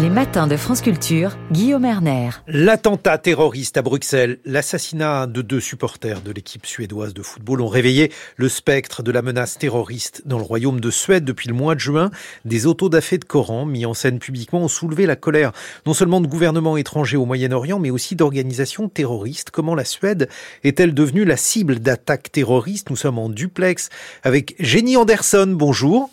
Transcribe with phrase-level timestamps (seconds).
[0.00, 2.30] Les matins de France Culture, Guillaume Erner.
[2.46, 8.12] L'attentat terroriste à Bruxelles, l'assassinat de deux supporters de l'équipe suédoise de football ont réveillé
[8.36, 11.80] le spectre de la menace terroriste dans le royaume de Suède depuis le mois de
[11.80, 12.12] juin.
[12.44, 15.50] Des autodafés de Coran mis en scène publiquement ont soulevé la colère
[15.84, 19.50] non seulement de gouvernements étrangers au Moyen-Orient, mais aussi d'organisations terroristes.
[19.50, 20.28] Comment la Suède
[20.62, 22.90] est-elle devenue la cible d'attaques terroristes?
[22.90, 23.88] Nous sommes en duplex
[24.22, 25.48] avec Jenny Anderson.
[25.56, 26.08] Bonjour.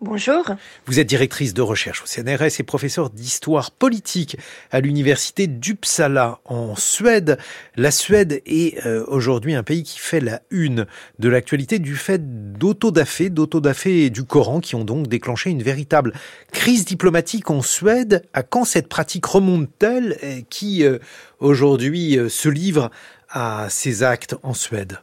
[0.00, 0.44] Bonjour.
[0.86, 4.36] Vous êtes directrice de recherche au CNRS et professeur d'histoire politique
[4.70, 7.36] à l'université d'Uppsala en Suède.
[7.74, 10.86] La Suède est euh, aujourd'hui un pays qui fait la une
[11.18, 16.12] de l'actualité du fait d'autodafés, d'autodafés du Coran qui ont donc déclenché une véritable
[16.52, 18.22] crise diplomatique en Suède.
[18.32, 20.98] À quand cette pratique remonte-t-elle qui euh,
[21.40, 22.92] aujourd'hui euh, se livre
[23.30, 25.00] à ces actes en Suède?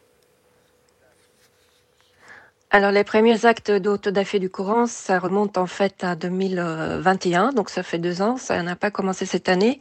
[2.76, 7.84] Alors, les premiers actes d'autodafé du courant, ça remonte en fait à 2021, donc ça
[7.84, 9.80] fait deux ans, ça n'a pas commencé cette année.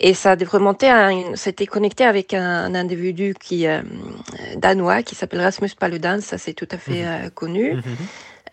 [0.00, 3.80] Et ça a remonté à c'était connecté avec un, individu qui euh,
[4.56, 7.08] danois qui s'appelle Rasmus Paludan, ça c'est tout à fait mhm.
[7.08, 7.82] euh, connu, mhm.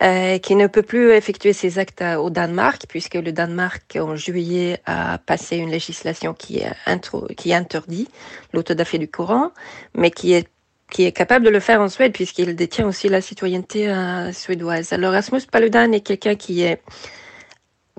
[0.02, 4.80] euh, qui ne peut plus effectuer ses actes au Danemark puisque le Danemark en juillet
[4.86, 8.08] a passé une législation qui, intro, qui interdit
[8.54, 9.52] l'autodafé du courant,
[9.94, 10.48] mais qui est
[10.92, 14.94] qui est capable de le faire en Suède puisqu'il détient aussi la citoyenneté euh, suédoise.
[14.94, 16.82] Alors Rasmus Paludan est quelqu'un qui est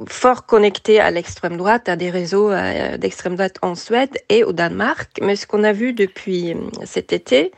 [0.06, 4.52] fort connecté à l'extrême droite, à des réseaux euh, d'extrême droite en Suède et au
[4.52, 5.10] Danemark.
[5.20, 7.52] Mais ce qu'on a vu depuis euh, cet été,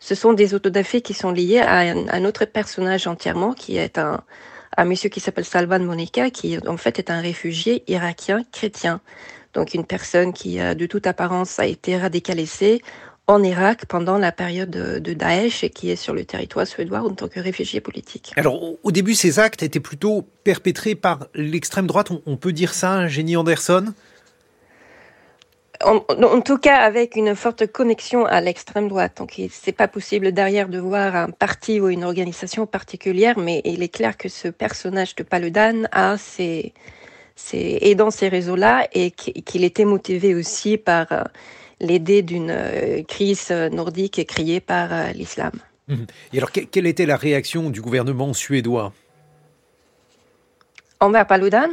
[0.00, 4.24] ce sont des autodafés qui sont liés à un, autre personnage entièrement, qui est un,
[4.76, 9.00] un monsieur qui s'appelle Salvan Monica, qui en fait est un réfugié irakien chrétien.
[9.54, 12.82] Donc une personne qui, de toute apparence, a été radicalisée
[13.28, 17.10] en Irak pendant la période de, Daesh et qui est sur le territoire suédois en
[17.10, 18.32] tant que réfugié politique.
[18.36, 22.08] Alors, au début, ces actes étaient plutôt perpétrés par l'extrême droite.
[22.26, 23.86] On, peut dire ça, Jenny Anderson?
[25.84, 29.18] En, tout cas, avec une forte connexion à l'extrême droite.
[29.18, 33.82] Donc, c'est pas possible derrière de voir un parti ou une organisation particulière, mais il
[33.82, 36.72] est clair que ce personnage de Paludan a ses,
[37.52, 41.08] est dans ces réseaux-là et qu'il était motivé aussi par
[41.82, 45.52] euh, l'idée d'une euh, crise nordique créée par euh, l'islam.
[46.32, 48.92] Et alors, quelle était la réaction du gouvernement suédois?
[51.00, 51.68] Envers Paludan?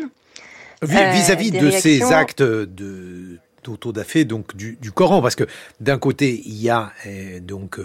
[0.84, 5.44] Euh, Vis-à-vis de ces actes de d'autodafé donc du, du, Coran parce que
[5.82, 6.94] d'un côté il y a
[7.42, 7.78] donc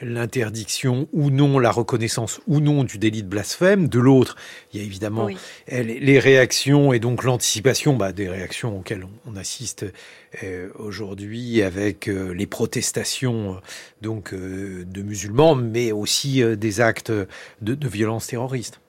[0.00, 3.88] l'interdiction ou non, la reconnaissance ou non du délit de blasphème.
[3.88, 4.36] De l'autre,
[4.72, 5.28] il y a évidemment
[5.68, 9.84] les réactions et donc l'anticipation bah, des réactions auxquelles on, assiste
[10.42, 13.60] euh, aujourd'hui avec euh, les protestations euh,
[14.00, 17.26] donc de musulmans, mais aussi des actes de,
[17.60, 18.80] de violence terroriste.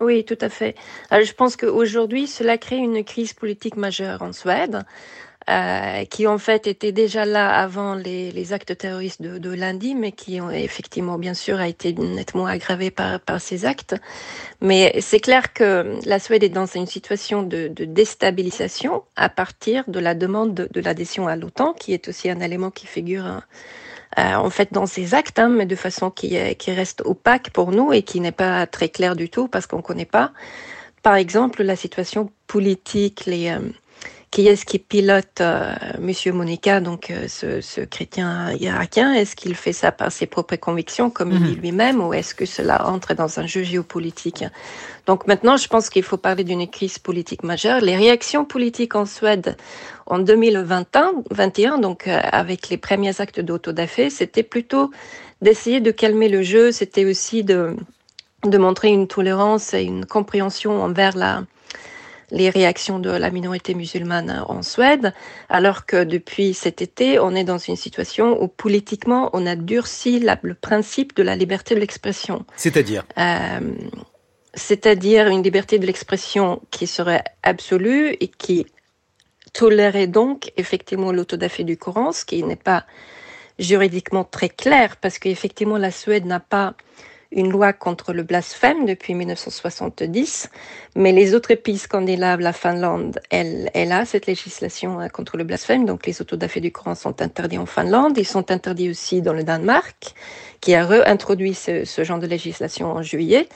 [0.00, 0.74] Oui, tout à fait.
[1.10, 4.84] Alors, je pense qu'aujourd'hui, cela crée une crise politique majeure en Suède.
[5.50, 10.40] Euh, qui en fait étaient déjà là avant les, actes terroristes de, lundi, mais qui
[10.40, 13.96] ont effectivement, bien sûr, a été nettement aggravé par, ces actes.
[14.60, 19.98] Mais c'est clair que la Suède est dans une situation de, déstabilisation à partir de
[19.98, 24.50] la demande de, l'adhésion à l'OTAN, qui est aussi un élément qui figure euh, en
[24.50, 28.02] fait dans ces actes, hein, mais de façon qui, qui reste opaque pour nous et
[28.02, 30.32] qui n'est pas très claire du tout parce qu'on ne connaît pas,
[31.02, 33.60] par exemple, la situation politique, les, euh,
[34.30, 39.12] qui est-ce qui pilote euh, Monsieur Monica, donc euh, ce, ce, chrétien irakien?
[39.12, 41.60] Est-ce qu'il fait ça par ses propres convictions, comme il dit mhm.
[41.60, 44.44] lui-même, ou est-ce que cela entre dans un jeu géopolitique?
[45.06, 47.80] Donc maintenant, je pense qu'il faut parler d'une crise politique majeure.
[47.80, 49.56] Les réactions politiques en Suède
[50.06, 54.92] en 2021, donc euh, avec les premiers actes d'autodafé, c'était plutôt
[55.42, 56.70] d'essayer de calmer le jeu.
[56.70, 57.74] C'était aussi de
[58.44, 61.42] de montrer une tolérance et une compréhension envers la
[62.30, 65.12] les réactions de la minorité musulmane en Suède,
[65.48, 70.20] alors que depuis cet été, on est dans une situation où politiquement, on a durci
[70.20, 72.44] le principe de la liberté de l'expression.
[72.56, 73.04] C'est-à-dire?
[73.18, 73.60] Euh,
[74.54, 78.66] C'est-à-dire une liberté de l'expression qui serait absolue et qui
[79.52, 82.84] tolérerait donc effectivement l'autodafé du Coran, ce qui n'est pas
[83.58, 86.74] juridiquement très clair, parce qu'effectivement la Suède n'a pas
[87.32, 90.50] une loi contre le blasphème depuis 1970,
[90.96, 95.44] mais les autres pays scandinaves, la Finlande, elle, elle a cette législation hein, contre le
[95.44, 99.32] blasphème, donc les autodafés du Coran sont interdits en Finlande, ils sont interdits aussi dans
[99.32, 100.14] le Danemark,
[100.60, 103.48] qui a réintroduit ce, genre de législation en juillet.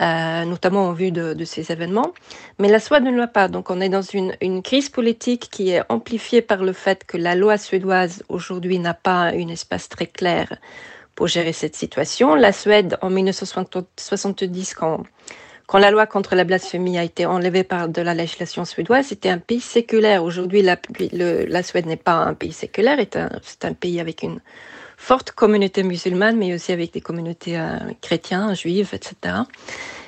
[0.00, 2.14] Euh, notamment en vue de, de, ces événements.
[2.58, 3.48] Mais la Suède ne l'a pas.
[3.48, 7.18] Donc on est dans une, une, crise politique qui est amplifiée par le fait que
[7.18, 10.56] la loi suédoise aujourd'hui n'a pas un espace très clair
[11.14, 12.34] pour gérer cette situation.
[12.34, 15.04] La Suède, en 1970, quand,
[15.74, 19.38] la loi contre la blasphémie a été enlevée par de la législation suédoise, c'était un
[19.38, 20.24] pays séculaire.
[20.24, 22.98] Aujourd'hui, la, Suède n'est pas un pays séculaire,
[23.42, 24.40] c'est un, pays avec une
[24.96, 29.34] forte communauté musulmane, mais aussi avec des communautés euh, chrétiennes, juives, etc.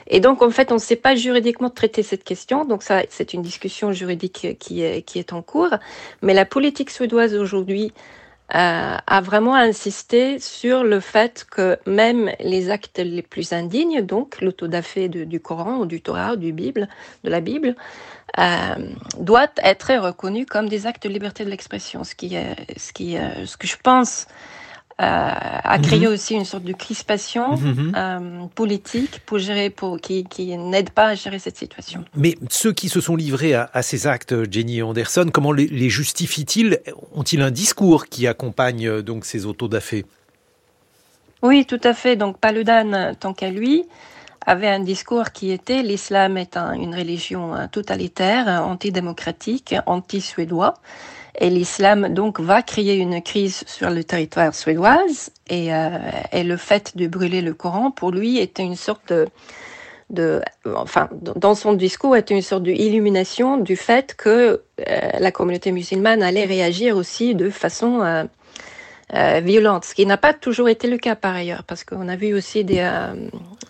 [0.06, 2.64] Et donc, en fait, on ne sait pas juridiquement traiter cette question.
[2.66, 5.74] Donc, ça, c'est une discussion juridique qui est en cours.
[6.20, 7.92] Mais la politique suédoise aujourd'hui
[8.54, 14.40] euh, a vraiment insisté sur le fait que même les actes les plus indignes, donc
[14.40, 16.88] l'autodafé du Coran ou du Torah ou du Bible,
[17.24, 17.74] de la Bible,
[18.38, 18.74] euh,
[19.18, 23.66] doivent être reconnus comme des actes de liberté de l'expression, ce ce qui, ce que
[23.66, 24.26] je pense
[24.98, 26.12] a créé mhm.
[26.12, 27.92] aussi une sorte de crispation mhm, mhm.
[27.96, 32.04] Euh, politique pour gérer, pour, qui, qui n'aide pas à gérer cette situation.
[32.16, 36.80] Mais ceux qui se sont livrés à, ces actes, Jenny Anderson, comment les, les justifient-ils?
[37.14, 40.04] Ont-ils un discours qui accompagne euh, donc ces autodafés?
[41.42, 42.16] Oui, tout à fait.
[42.16, 43.84] Donc Paludan, tant qu'à lui,
[44.46, 50.74] avait un discours qui était l'islam est une religion totalitaire, antidémocratique, anti-suédois.
[51.38, 55.30] Et l'islam donc va créer une crise sur le territoire suédoise.
[55.48, 55.98] Et, euh,
[56.32, 59.12] et, le fait de brûler le Coran pour lui était une sorte
[60.10, 60.42] de,
[60.76, 66.22] enfin dans son discours était une sorte d'illumination du fait que euh, la communauté musulmane
[66.22, 68.26] allait réagir aussi de façon
[69.12, 72.16] euh, violente, ce qui n'a pas toujours été le cas par ailleurs, parce qu'on a
[72.16, 73.14] vu aussi des, euh,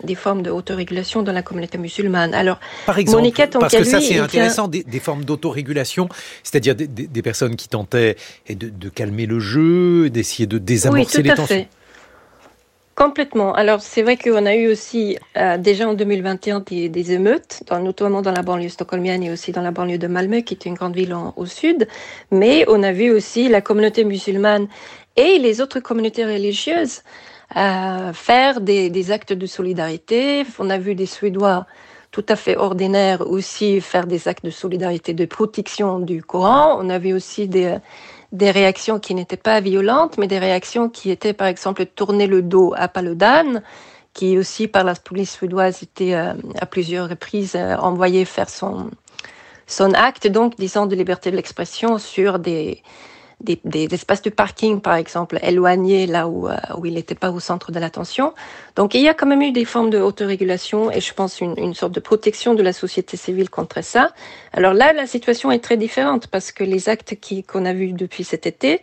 [0.04, 2.34] des formes d'autorégulation dans la communauté musulmane.
[2.34, 3.28] Alors, par exemple,
[3.58, 6.08] parce que ça c'est intéressant, des, formes d'autorégulation,
[6.42, 8.16] c'est-à-dire des, des, personnes qui tentaient
[8.48, 11.46] de, de calmer le jeu, d'essayer de désamorcer oui, les tensions.
[11.46, 11.68] Fait.
[12.94, 13.54] Complètement.
[13.54, 17.80] Alors c'est vrai qu'on a eu aussi euh, déjà en 2021 des, des, émeutes, dans,
[17.80, 20.74] notamment dans la banlieue stockholmienne et aussi dans la banlieue de Malmö, qui est une
[20.74, 21.88] grande ville au sud.
[22.30, 24.68] Mais on a vu aussi la communauté musulmane
[25.16, 27.02] et les autres communautés religieuses
[27.56, 30.44] euh, faire des, actes de solidarité.
[30.58, 31.66] On a vu des Suédois
[32.10, 36.78] tout à fait ordinaires aussi faire des actes de solidarité de protection du Coran.
[36.80, 37.76] On a vu aussi des,
[38.32, 42.42] des réactions qui n'étaient pas violentes, mais des réactions qui étaient par exemple tourner le
[42.42, 43.62] dos à Paludan,
[44.14, 48.90] qui aussi par la police suédoise était euh, à plusieurs reprises euh, envoyé faire son,
[49.66, 52.82] son acte, donc disons de liberté de l'expression sur des,
[53.44, 57.40] des, espaces de parking, par exemple, éloignés là où, euh, où il n'était pas au
[57.40, 58.34] centre de l'attention.
[58.76, 61.74] Donc il y a quand même eu des formes d'autorégulation et je pense une, une
[61.74, 64.10] sorte de protection de la société civile contre ça.
[64.52, 67.14] Alors là, la situation est très différente parce que les actes
[67.46, 68.80] qu'on a vus depuis cet été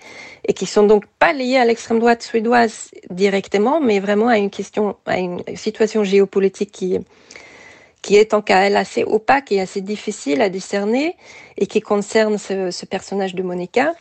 [0.47, 4.49] et qui sont donc pas liés à l'extrême droite suédoise directement, mais vraiment à une
[4.49, 6.99] question, à une situation géopolitique qui
[8.01, 11.15] qui est en cas elle assez opaque et assez difficile à discerner
[11.57, 13.93] et qui concerne ce, ce personnage de Monica.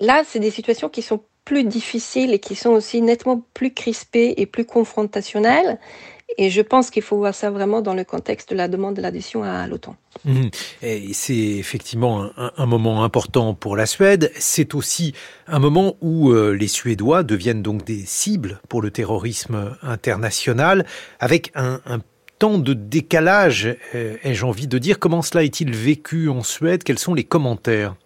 [0.00, 4.34] Là, c'est des situations qui sont plus difficiles et qui sont aussi nettement plus crispées
[4.36, 5.78] et plus confrontationnelles.
[6.38, 9.02] Et je pense qu'il faut voir ça vraiment dans le contexte de la demande de
[9.02, 9.96] l'adhésion à l'OTAN.
[10.24, 10.48] Mmh.
[11.12, 14.30] C'est effectivement un, moment important pour la Suède.
[14.38, 15.12] C'est aussi
[15.48, 20.86] un moment où euh, les Suédois deviennent donc des cibles pour le terrorisme international,
[21.18, 21.80] avec un,
[22.38, 24.98] temps de décalage, euh, ai-je envie de dire.
[24.98, 26.84] Comment cela est-il vécu en Suède?
[26.84, 27.96] Quels sont les commentaires?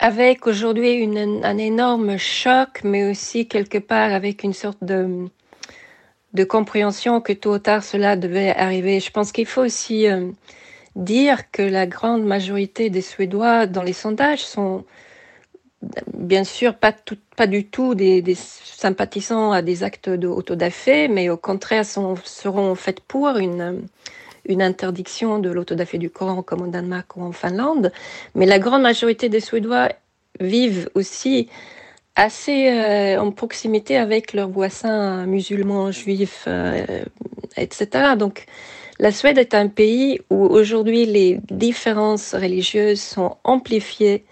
[0.00, 1.08] Avec aujourd'hui
[1.44, 5.28] un énorme choc, mais aussi quelque part avec une sorte de,
[6.32, 8.98] de compréhension que tôt ou tard cela devait arriver.
[8.98, 10.30] Je pense qu'il faut aussi euh,
[10.96, 14.84] dire que la grande majorité des Suédois dans les sondages sont
[16.14, 16.94] bien sûr pas,
[17.46, 22.76] du tout des, sympathisants à des actes d'autodafé, mais au contraire seront en
[23.06, 23.82] pour une
[24.50, 27.92] une interdiction de l'autodafé du Coran comme au Danemark ou en Finlande,
[28.34, 29.88] mais la grande majorité des Suédois
[30.40, 31.48] vivent aussi
[32.16, 36.84] assez euh, en proximité avec leurs voisins musulmans, juifs, euh,
[37.56, 38.14] etc.
[38.18, 38.46] Donc
[38.98, 44.24] la Suède est un pays où aujourd'hui les différences religieuses sont amplifiées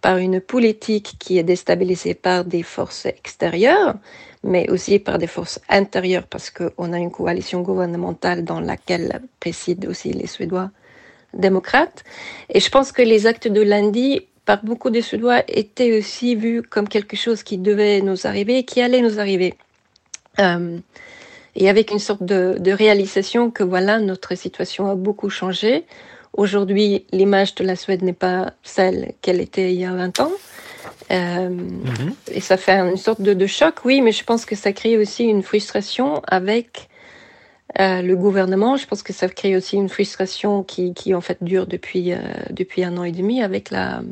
[0.00, 3.94] par une politique qui est déstabilisée par des forces extérieures,
[4.42, 9.88] mais aussi par des forces intérieures, parce qu'on a une coalition gouvernementale dans laquelle président
[9.88, 10.70] aussi les Suédois
[11.34, 12.04] démocrates.
[12.48, 16.62] Et je pense que les actes de lundi, par beaucoup de Suédois, étaient aussi vus
[16.62, 19.54] comme quelque chose qui devait nous arriver, qui allait nous arriver.
[20.38, 20.78] Euh,
[21.56, 25.84] et avec une sorte de, de réalisation que voilà, notre situation a beaucoup changé.
[26.32, 30.30] Aujourd'hui, l'image de la Suède n'est pas celle qu'elle était il y a 20 ans.
[31.10, 32.14] Euh, mhm.
[32.30, 34.98] Et ça fait une sorte de, de, choc, oui, mais je pense que ça crée
[34.98, 36.88] aussi une frustration avec
[37.78, 38.76] euh, le gouvernement.
[38.76, 42.18] Je pense que ça crée aussi une frustration qui, qui en fait dure depuis, euh,
[42.50, 44.02] depuis un an et demi avec la,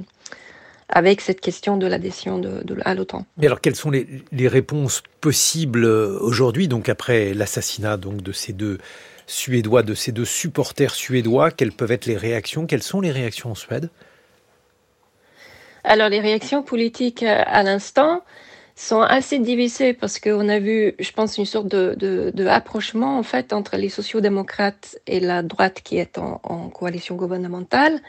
[0.89, 3.27] avec cette question de l'adhésion de, à l'OTAN.
[3.37, 8.53] Mais alors, quelles sont les, les réponses possibles aujourd'hui, donc après l'assassinat donc de ces
[8.53, 8.79] deux
[9.29, 11.51] Suédois, de ces deux supporters suédois?
[11.51, 12.67] Quelles peuvent être les réactions?
[12.67, 13.91] Quelles sont les réactions en Suède?
[15.89, 18.23] Alors, les réactions politiques euh, à l'instant
[18.75, 23.19] sont assez divisées parce qu'on a vu, je pense, une sorte de, de, de rapprochement
[23.19, 28.01] en fait entre les sociaux-démocrates et la droite qui est en, en coalition gouvernementale.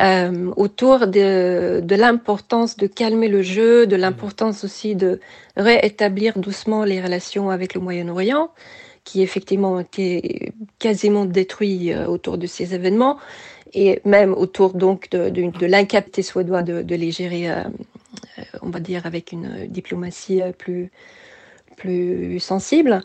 [0.00, 5.18] Euh, autour de, de l'importance de calmer le jeu, de l'importance aussi de
[5.56, 8.50] réétablir doucement les relations avec le Moyen-Orient
[9.08, 13.16] qui effectivement ont été quasiment détruits euh, autour de ces événements
[13.72, 17.62] et même autour donc de, de, de l'incapacité suédoise de, les gérer, euh,
[18.38, 20.90] euh, on va dire, avec une diplomatie plus,
[21.76, 23.02] plus sensible.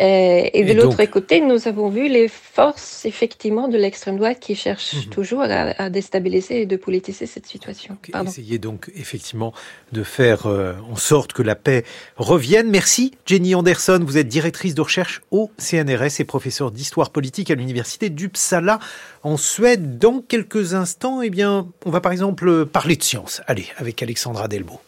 [0.00, 4.54] Euh, et, de l'autre côté, nous avons vu les forces effectivement de l'extrême droite qui
[4.54, 5.10] cherchent mhm.
[5.10, 7.98] toujours à, déstabiliser et de politiser cette situation.
[8.10, 8.30] Pardon.
[8.30, 9.52] Essayez donc effectivement
[9.92, 11.84] de faire euh, en sorte que la paix
[12.16, 12.70] revienne.
[12.70, 17.54] Merci Jenny Anderson, vous êtes directrice de recherche au CNRS et professeure d'histoire politique à
[17.54, 18.78] l'université d'Uppsala
[19.22, 19.98] en Suède.
[19.98, 23.42] Dans quelques instants, eh bien, on va par exemple parler de science.
[23.46, 24.80] Allez, avec Alexandra Delbo.